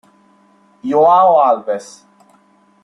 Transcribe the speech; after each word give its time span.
João 0.83 1.37
Alves 1.39 2.03